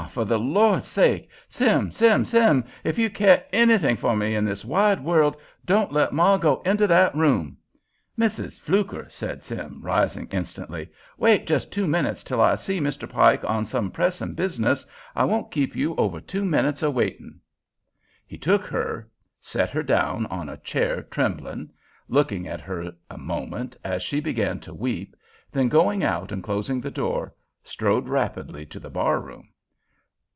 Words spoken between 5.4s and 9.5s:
don't let ma go into that room!" "Missis Fluker," said